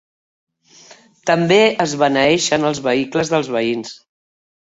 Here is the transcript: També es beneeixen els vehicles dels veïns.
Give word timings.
També 1.31 1.59
es 1.85 1.93
beneeixen 2.05 2.67
els 2.71 2.81
vehicles 2.89 3.33
dels 3.35 3.53
veïns. 3.59 3.95